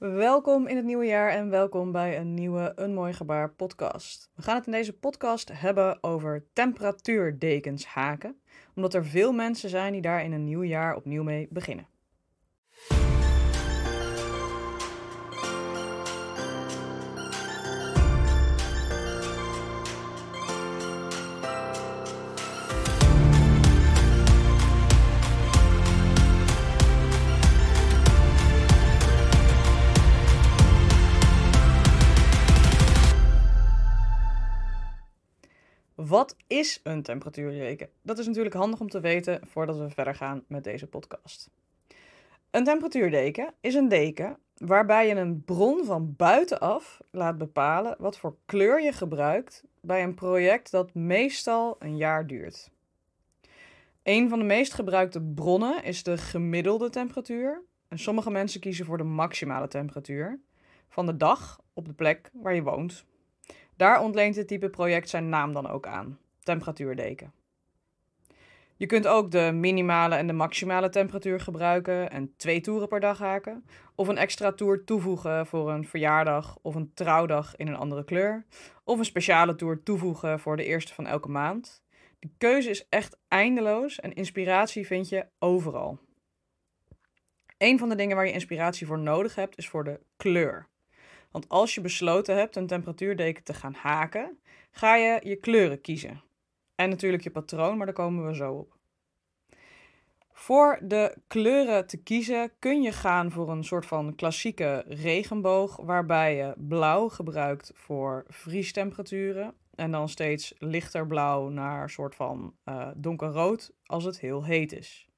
[0.00, 4.30] Welkom in het nieuwe jaar en welkom bij een nieuwe Een Mooi Gebaar podcast.
[4.34, 8.40] We gaan het in deze podcast hebben over temperatuurdekens haken,
[8.74, 11.86] omdat er veel mensen zijn die daar in een nieuw jaar opnieuw mee beginnen.
[36.50, 37.88] Is een temperatuurdeken?
[38.02, 41.50] Dat is natuurlijk handig om te weten voordat we verder gaan met deze podcast.
[42.50, 48.36] Een temperatuurdeken is een deken waarbij je een bron van buitenaf laat bepalen wat voor
[48.46, 52.70] kleur je gebruikt bij een project dat meestal een jaar duurt.
[54.02, 57.62] Een van de meest gebruikte bronnen is de gemiddelde temperatuur.
[57.88, 60.40] En sommige mensen kiezen voor de maximale temperatuur
[60.88, 63.04] van de dag op de plek waar je woont.
[63.76, 66.18] Daar ontleent het type project zijn naam dan ook aan:
[66.50, 67.32] temperatuurdeken.
[68.76, 73.18] Je kunt ook de minimale en de maximale temperatuur gebruiken en twee toeren per dag
[73.18, 73.64] haken.
[73.94, 78.44] Of een extra toer toevoegen voor een verjaardag of een trouwdag in een andere kleur.
[78.84, 81.82] Of een speciale toer toevoegen voor de eerste van elke maand.
[82.18, 85.98] De keuze is echt eindeloos en inspiratie vind je overal.
[87.58, 90.66] Een van de dingen waar je inspiratie voor nodig hebt is voor de kleur.
[91.30, 94.38] Want als je besloten hebt een temperatuurdeken te gaan haken,
[94.70, 96.28] ga je je kleuren kiezen.
[96.80, 98.78] En natuurlijk je patroon, maar daar komen we zo op.
[100.32, 106.36] Voor de kleuren te kiezen kun je gaan voor een soort van klassieke regenboog, waarbij
[106.36, 112.88] je blauw gebruikt voor vriestemperaturen en dan steeds lichter blauw naar een soort van uh,
[112.96, 115.09] donkerrood als het heel heet is.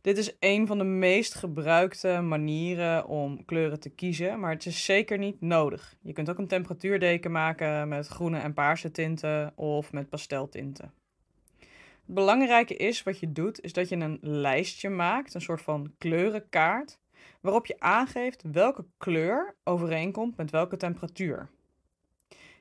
[0.00, 4.84] Dit is een van de meest gebruikte manieren om kleuren te kiezen, maar het is
[4.84, 5.96] zeker niet nodig.
[6.00, 10.92] Je kunt ook een temperatuurdeken maken met groene en paarse tinten of met pasteltinten.
[11.58, 15.92] Het belangrijke is wat je doet, is dat je een lijstje maakt, een soort van
[15.98, 16.98] kleurenkaart,
[17.40, 21.48] waarop je aangeeft welke kleur overeenkomt met welke temperatuur.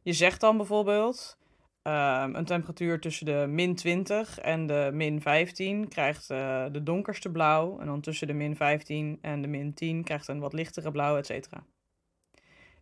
[0.02, 1.38] Je zegt dan bijvoorbeeld
[1.82, 7.32] Ehm, een temperatuur tussen de min 20 en de min 15 krijgt uh, de donkerste
[7.32, 7.80] blauw.
[7.80, 11.18] En dan tussen de min 15 en de min 10 krijgt een wat lichtere blauw,
[11.18, 11.66] et cetera.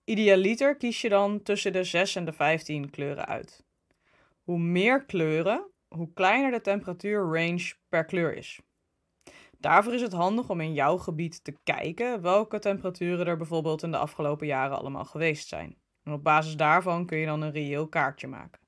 [0.03, 3.65] Idealiter kies je dan tussen de 6 en de 15 kleuren uit.
[4.43, 8.59] Hoe meer kleuren, hoe kleiner de temperatuurrange per kleur is.
[9.59, 13.91] Daarvoor is het handig om in jouw gebied te kijken welke temperaturen er bijvoorbeeld in
[13.91, 15.77] de afgelopen jaren allemaal geweest zijn.
[16.03, 18.66] En op basis daarvan kun je dan een reëel kaartje maken.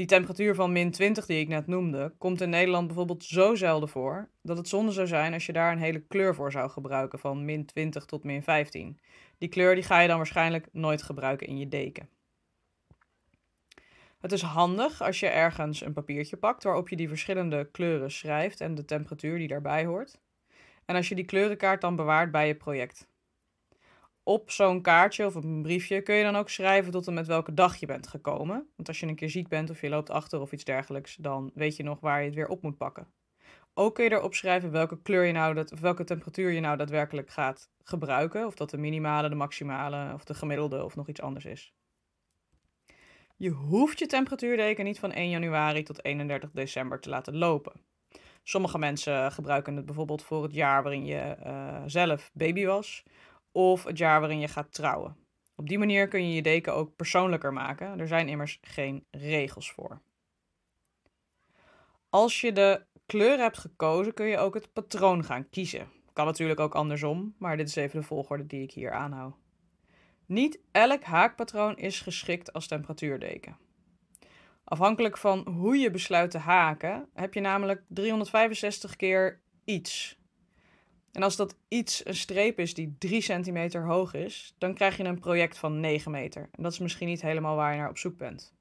[0.00, 3.88] Die temperatuur van min 20 die ik net noemde, komt in Nederland bijvoorbeeld zo zelden
[3.88, 7.18] voor dat het zonde zou zijn als je daar een hele kleur voor zou gebruiken
[7.18, 9.00] van min 20 tot min 15.
[9.38, 12.08] Die kleur die ga je dan waarschijnlijk nooit gebruiken in je deken.
[14.20, 18.60] Het is handig als je ergens een papiertje pakt waarop je die verschillende kleuren schrijft
[18.60, 20.20] en de temperatuur die daarbij hoort.
[20.84, 23.08] En als je die kleurenkaart dan bewaart bij je project
[24.30, 27.26] op zo'n kaartje of op een briefje kun je dan ook schrijven tot en met
[27.26, 28.68] welke dag je bent gekomen.
[28.76, 31.50] Want als je een keer ziek bent of je loopt achter of iets dergelijks, dan
[31.54, 33.06] weet je nog waar je het weer op moet pakken.
[33.74, 36.76] Ook kun je erop schrijven welke kleur je nou, dat, of welke temperatuur je nou
[36.76, 38.46] daadwerkelijk gaat gebruiken.
[38.46, 41.74] Of dat de minimale, de maximale of de gemiddelde of nog iets anders is.
[43.36, 47.72] Je hoeft je temperatuurdeken niet van 1 januari tot 31 december te laten lopen.
[48.42, 53.04] Sommige mensen gebruiken het bijvoorbeeld voor het jaar waarin je uh, zelf baby was
[53.52, 55.16] of het jaar waarin je gaat trouwen.
[55.54, 57.98] Op die manier kun je je deken ook persoonlijker maken.
[57.98, 60.00] Er zijn immers geen regels voor.
[62.08, 65.88] Als je de kleur hebt gekozen, kun je ook het patroon gaan kiezen.
[66.12, 69.34] Kan natuurlijk ook andersom, maar dit is even de volgorde die ik hier aanhoud.
[70.26, 73.56] Niet elk haakpatroon is geschikt als temperatuurdeken.
[74.64, 80.19] Afhankelijk van hoe je besluit te haken, heb je namelijk 365 keer iets.
[81.12, 85.04] En als dat iets een streep is die 3 centimeter hoog is, dan krijg je
[85.04, 86.42] een project van 9 meter.
[86.42, 88.54] En dat is misschien niet helemaal waar je naar op zoek bent.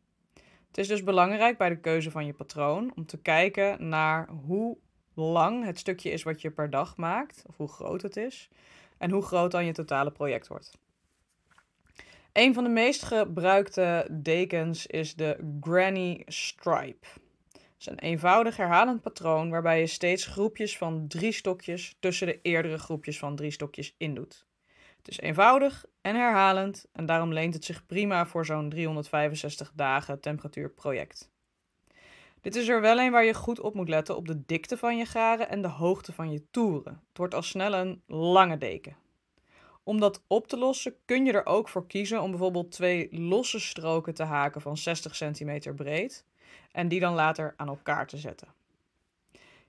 [0.67, 4.77] Het is dus belangrijk bij de keuze van je patroon om te kijken naar hoe
[5.13, 8.49] lang het stukje is wat je per dag maakt, of hoe groot het is,
[8.97, 10.77] en hoe groot dan je totale project wordt.
[12.33, 17.07] Een van de meest gebruikte dekens is de Granny Stripe
[17.79, 22.77] is een eenvoudig herhalend patroon waarbij je steeds groepjes van drie stokjes tussen de eerdere
[22.77, 24.45] groepjes van drie stokjes indoet.
[24.97, 30.19] Het is eenvoudig en herhalend en daarom leent het zich prima voor zo'n 365 dagen
[30.19, 31.31] temperatuurproject.
[32.41, 34.97] Dit is er wel een waar je goed op moet letten op de dikte van
[34.97, 37.03] je garen en de hoogte van je toeren.
[37.07, 38.95] Het wordt al snel een lange deken.
[39.83, 43.59] Om dat op te lossen kun je er ook voor kiezen om bijvoorbeeld twee losse
[43.59, 46.25] stroken te haken van 60 centimeter breed
[46.71, 48.47] en die dan later aan elkaar te zetten.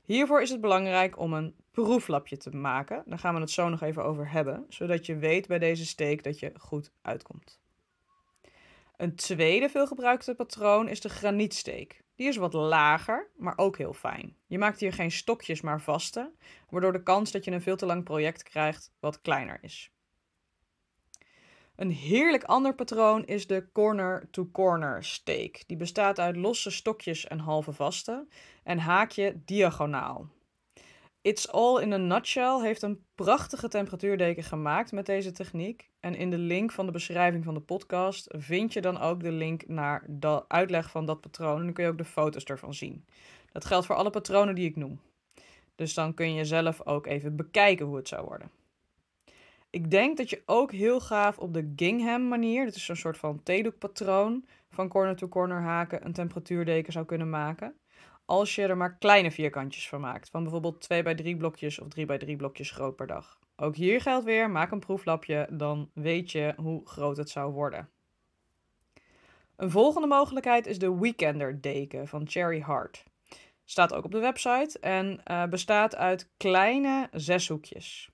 [0.02, 3.02] Hiervoor is het belangrijk om een proeflapje te maken.
[3.06, 6.22] Daar gaan we het zo nog even over hebben, zodat je weet bij deze steek
[6.22, 7.60] dat je goed uitkomt.
[8.96, 12.02] Een tweede veelgebruikte patroon is de granietsteek.
[12.14, 14.36] Die is wat lager, maar ook heel fijn.
[14.46, 16.30] Je maakt hier geen stokjes, maar vaste,
[16.68, 19.92] waardoor de kans dat je een veel te lang project krijgt wat kleiner is.
[21.80, 25.64] Een heerlijk ander patroon is de corner-to-corner steek.
[25.66, 28.26] Die bestaat uit losse stokjes en halve vaste
[28.62, 30.28] en haak je diagonaal.
[31.22, 35.90] It's All in a Nutshell heeft een prachtige temperatuurdeken gemaakt met deze techniek.
[36.00, 39.32] En in de link van de beschrijving van de podcast vind je dan ook de
[39.32, 41.58] link naar de uitleg van dat patroon.
[41.58, 43.04] En dan kun je ook de foto's ervan zien.
[43.52, 45.00] Dat geldt voor alle patronen die ik noem.
[45.74, 48.59] Dus dan kun je zelf ook even bekijken hoe het zou worden.
[49.70, 53.18] Ik denk dat je ook heel gaaf op de Gingham manier, dat is zo'n soort
[53.18, 57.74] van theedoekpatroon van corner to corner haken, een temperatuurdeken zou kunnen maken.
[58.24, 61.88] Als je er maar kleine vierkantjes van maakt, van bijvoorbeeld 2 bij 3 blokjes of
[61.88, 63.38] 3 bij 3 blokjes groot per dag.
[63.56, 67.88] Ook hier geldt weer, maak een proeflapje, dan weet je hoe groot het zou worden.
[69.56, 73.04] Een volgende mogelijkheid is de Weekender deken van Cherry Hart.
[73.64, 78.10] Staat ook op de website en uh, bestaat uit kleine zeshoekjes.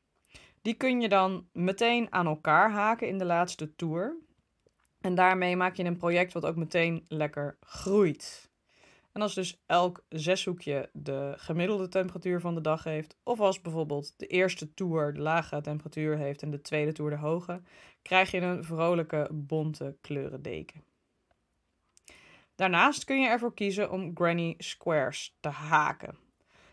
[0.67, 4.17] Die kun je dan meteen aan elkaar haken in de laatste tour.
[5.01, 8.51] En daarmee maak je een project wat ook meteen lekker groeit.
[9.13, 14.15] En als dus elk zeshoekje de gemiddelde temperatuur van de dag heeft, of als bijvoorbeeld
[14.17, 17.63] de eerste toer de lage temperatuur heeft en de tweede toer de hoge,
[18.03, 20.85] krijg je een vrolijke bonte kleurendeken.
[22.55, 26.26] Daarnaast kun je ervoor kiezen om granny squares te haken.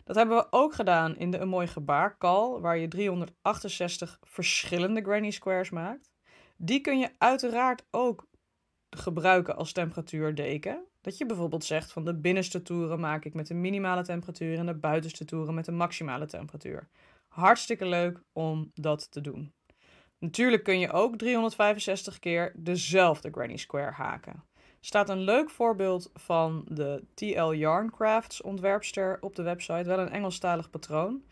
[0.04, 5.02] Dat hebben we ook gedaan in de Een Mooi Gebaar call, waar je 368 verschillende
[5.02, 6.12] granny squares maakt.
[6.58, 8.28] Die kun je uiteraard ook
[8.90, 10.88] gebruiken als temperatuurdeken.
[11.02, 14.66] Dat je bijvoorbeeld zegt van de binnenste toeren maak ik met een minimale temperatuur en
[14.66, 16.90] de buitenste toeren met een maximale temperatuur.
[17.28, 19.54] Hartstikke leuk om dat te doen.
[20.20, 24.44] Natuurlijk kun je ook 365 keer dezelfde granny square haken
[24.86, 29.84] staat een leuk voorbeeld van de TL Yarncrafts ontwerpster op de website.
[29.84, 31.24] Wel een Engelstalig patroon.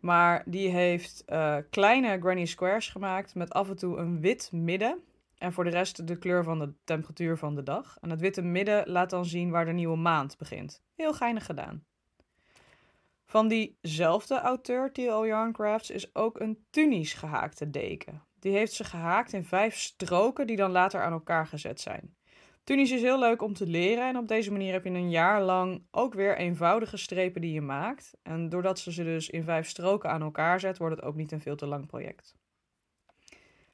[0.00, 4.98] Maar die heeft uh, kleine granny squares gemaakt met af en toe een wit midden.
[5.38, 7.96] En voor de rest de kleur van de temperatuur van de dag.
[8.00, 10.82] En het witte midden laat dan zien waar de nieuwe maand begint.
[10.94, 11.84] Heel geinig gedaan.
[13.26, 18.22] Van diezelfde auteur, TL Yarncrafts, is ook een Tunis gehaakte deken.
[18.38, 22.16] Die heeft ze gehaakt in vijf stroken die dan later aan elkaar gezet zijn.
[22.66, 25.42] Tunis is heel leuk om te leren en op deze manier heb je een jaar
[25.42, 28.12] lang ook weer eenvoudige strepen die je maakt.
[28.22, 31.32] En doordat ze ze dus in vijf stroken aan elkaar zet, wordt het ook niet
[31.32, 32.34] een veel te lang project.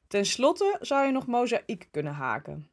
[0.07, 2.69] Ten slotte zou je nog mozaïek kunnen haken.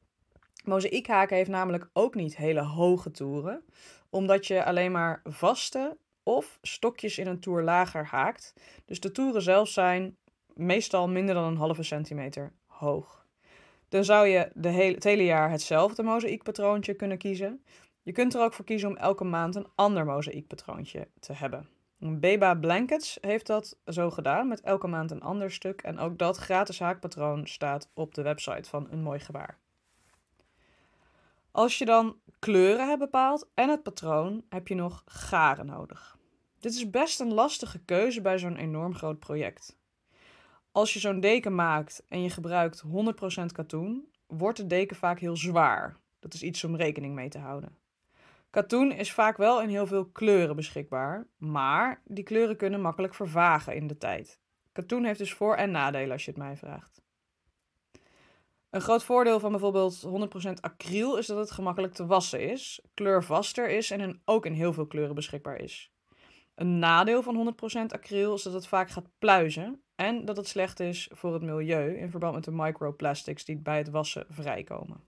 [0.64, 3.64] Mozaïek haken heeft namelijk ook niet hele hoge toeren,
[4.10, 8.54] omdat je alleen maar vaste of stokjes in een toer lager haakt.
[8.84, 10.16] Dus de toeren zelf zijn
[10.54, 13.19] meestal minder dan een halve centimeter hoog.
[13.90, 17.64] Dan zou je de hele, het hele jaar hetzelfde mozaïekpatroontje kunnen kiezen.
[18.02, 21.68] Je kunt er ook voor kiezen om elke maand een ander mozaïekpatroontje te hebben.
[21.98, 25.82] Beba Blankets heeft dat zo gedaan, met elke maand een ander stuk.
[25.82, 29.58] En ook dat gratis haakpatroon staat op de website van Een Mooi Gebaar.
[31.50, 36.18] Als je dan kleuren hebt bepaald en het patroon, heb je nog garen nodig.
[36.58, 39.78] Dit is best een lastige keuze bij zo'n enorm groot project.
[40.72, 42.82] Als je zo'n deken maakt en je gebruikt
[43.42, 45.96] 100% katoen, wordt de deken vaak heel zwaar.
[46.18, 47.78] Dat is iets om rekening mee te houden.
[48.50, 53.74] Katoen is vaak wel in heel veel kleuren beschikbaar, maar die kleuren kunnen makkelijk vervagen
[53.74, 54.40] in de tijd.
[54.72, 57.02] Katoen heeft dus voor- en nadelen als je het mij vraagt.
[58.70, 63.70] Een groot voordeel van bijvoorbeeld 100% acryl is dat het gemakkelijk te wassen is, kleurvaster
[63.70, 65.92] is en ook in heel veel kleuren beschikbaar is.
[66.54, 67.54] Een nadeel van
[67.84, 71.42] 100% acryl is dat het vaak gaat pluizen en dat het slecht is voor het
[71.42, 75.00] milieu in verband met de microplastics die bij het wassen vrijkomen.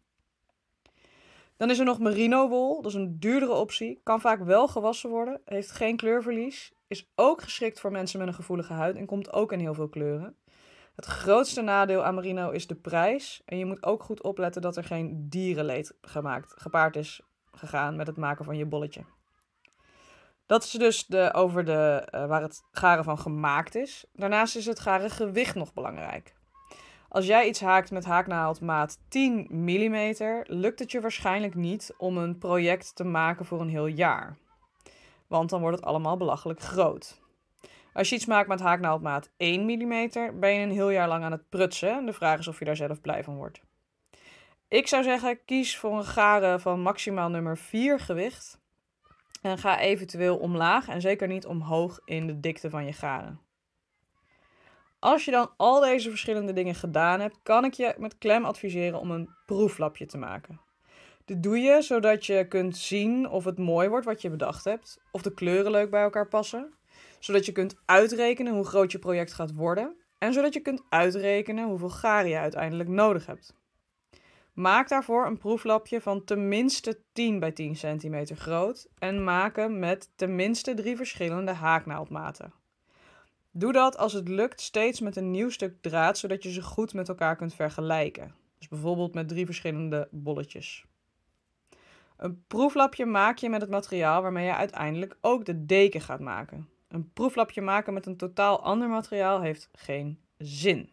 [1.56, 5.10] Dan is er nog merino wol, dat is een duurdere optie, kan vaak wel gewassen
[5.10, 9.32] worden, heeft geen kleurverlies, is ook geschikt voor mensen met een gevoelige huid en komt
[9.32, 10.36] ook in heel veel kleuren.
[10.96, 14.76] Het grootste nadeel aan merino is de prijs en je moet ook goed opletten dat
[14.76, 17.20] er geen dierenleed gemaakt, gepaard is
[17.52, 19.04] gegaan met het maken van je bolletje.
[20.46, 24.04] Dat is dus de, over de, uh, waar het garen van gemaakt is.
[24.12, 26.34] Daarnaast is het garen gewicht nog belangrijk.
[27.08, 32.16] Als jij iets haakt met haaknaald maat 10 mm, lukt het je waarschijnlijk niet om
[32.16, 34.36] een project te maken voor een heel jaar.
[35.26, 37.20] Want dan wordt het allemaal belachelijk groot.
[37.92, 41.32] Als je iets maakt met haaknaaldmaat 1 mm, ben je een heel jaar lang aan
[41.32, 42.06] het prutsen.
[42.06, 43.60] De vraag is of je daar zelf blij van wordt.
[44.68, 48.60] Ik zou zeggen, kies voor een garen van maximaal nummer 4 gewicht.
[49.42, 53.40] En ga eventueel omlaag en zeker niet omhoog in de dikte van je garen.
[54.98, 59.00] Als je dan al deze verschillende dingen gedaan hebt, kan ik je met klem adviseren
[59.00, 60.60] om een proeflapje te maken.
[61.24, 65.00] Dit doe je zodat je kunt zien of het mooi wordt wat je bedacht hebt,
[65.10, 66.74] of de kleuren leuk bij elkaar passen,
[67.18, 71.68] zodat je kunt uitrekenen hoe groot je project gaat worden en zodat je kunt uitrekenen
[71.68, 73.54] hoeveel garen je uiteindelijk nodig hebt.
[74.52, 80.10] Maak daarvoor een proeflapje van tenminste 10 bij 10 centimeter groot en maak hem met
[80.16, 82.52] tenminste drie verschillende haaknaaldmaten.
[83.50, 86.94] Doe dat als het lukt steeds met een nieuw stuk draad, zodat je ze goed
[86.94, 88.34] met elkaar kunt vergelijken.
[88.58, 90.84] Dus bijvoorbeeld met drie verschillende bolletjes.
[92.16, 96.68] Een proeflapje maak je met het materiaal waarmee je uiteindelijk ook de deken gaat maken.
[96.88, 100.91] Een proeflapje maken met een totaal ander materiaal heeft geen zin.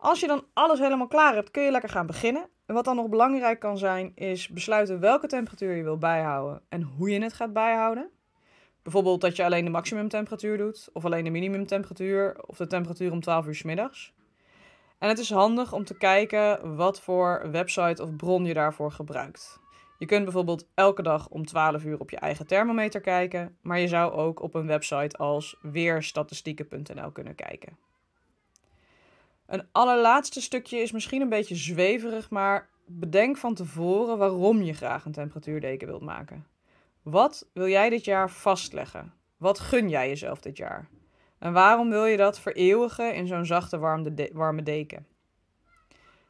[0.00, 2.48] Als je dan alles helemaal klaar hebt, kun je lekker gaan beginnen.
[2.66, 6.82] En wat dan nog belangrijk kan zijn, is besluiten welke temperatuur je wil bijhouden en
[6.82, 8.10] hoe je het gaat bijhouden.
[8.82, 13.20] Bijvoorbeeld dat je alleen de maximumtemperatuur doet, of alleen de minimumtemperatuur, of de temperatuur om
[13.20, 14.12] 12 uur s middags.
[14.98, 19.60] En het is handig om te kijken wat voor website of bron je daarvoor gebruikt.
[19.98, 23.88] Je kunt bijvoorbeeld elke dag om 12 uur op je eigen thermometer kijken, maar je
[23.88, 27.89] zou ook op een website als weerstatistieken.nl kunnen kijken.
[29.50, 35.04] Een allerlaatste stukje is misschien een beetje zweverig, maar bedenk van tevoren waarom je graag
[35.04, 36.46] een temperatuurdeken wilt maken.
[37.02, 39.12] Wat wil jij dit jaar vastleggen?
[39.36, 40.88] Wat gun jij jezelf dit jaar?
[41.38, 43.78] En waarom wil je dat vereeuwigen in zo'n zachte
[44.32, 45.06] warme deken?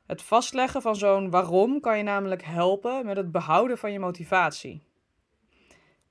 [0.07, 4.83] Het vastleggen van zo'n waarom kan je namelijk helpen met het behouden van je motivatie.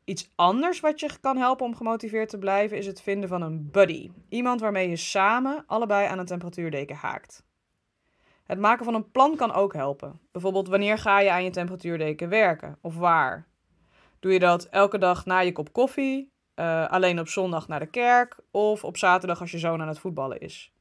[0.10, 3.72] Iets anders wat je kan helpen om gemotiveerd te blijven is het vinden van een
[3.72, 4.12] buddy.
[4.30, 7.44] Iemand waarmee je samen allebei aan een temperatuurdeken haakt.
[8.44, 10.20] Het maken van een plan kan ook helpen.
[10.32, 13.48] Bijvoorbeeld wanneer ga je aan je temperatuurdeken werken of waar?
[14.20, 17.90] Doe je dat elke dag na je kop koffie, uh, alleen op zondag naar de
[17.90, 20.74] kerk of op zaterdag als je zoon aan het voetballen is?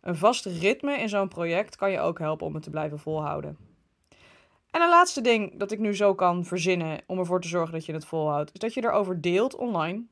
[0.00, 3.73] Een vast ritme in zo'n project kan je ook helpen om het te blijven volhouden.
[4.74, 7.86] En een laatste ding dat ik nu zo kan verzinnen om ervoor te zorgen dat
[7.86, 10.04] je het volhoudt, is dat je erover deelt online.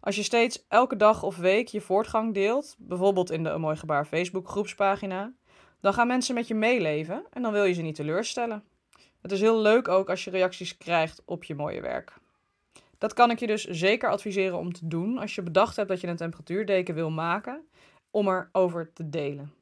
[0.00, 3.76] Als je steeds elke dag of week je voortgang deelt, bijvoorbeeld in de Een Mooi
[3.76, 5.32] Gebaar Facebook groepspagina,
[5.80, 8.64] dan gaan mensen met je meeleven en dan wil je ze niet teleurstellen.
[9.22, 12.12] Het is heel leuk ook als je reacties krijgt op je mooie werk.
[12.98, 16.00] Dat kan ik je dus zeker adviseren om te doen als je bedacht hebt dat
[16.00, 17.66] je een temperatuurdeken wil maken,
[18.10, 19.52] om erover te delen.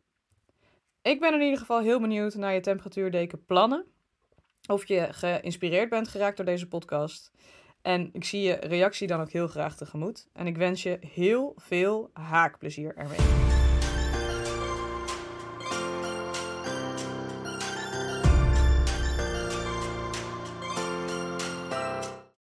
[1.02, 3.92] Ik ben in ieder geval heel benieuwd naar je temperatuurdeken plannen.
[4.66, 7.30] Of je geïnspireerd bent geraakt door deze podcast.
[7.82, 10.28] En ik zie je reactie dan ook heel graag tegemoet.
[10.32, 13.53] En ik wens je heel veel haakplezier ermee.